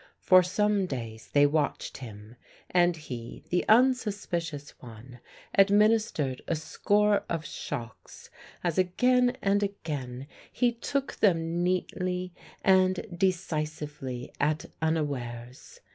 For 0.19 0.41
some 0.41 0.87
days 0.87 1.27
they 1.31 1.45
watched 1.45 1.97
him; 1.97 2.35
and 2.71 2.97
he, 2.97 3.43
the 3.51 3.63
unsuspicious 3.69 4.71
one, 4.81 5.19
administered 5.53 6.41
a 6.47 6.55
score 6.55 7.21
of 7.29 7.45
shocks 7.45 8.31
as 8.63 8.79
again 8.79 9.37
and 9.43 9.61
again 9.61 10.25
he 10.51 10.71
took 10.71 11.17
them 11.17 11.61
neatly 11.61 12.33
and 12.63 13.05
decisively 13.15 14.33
at 14.39 14.65
unawares. 14.81 15.81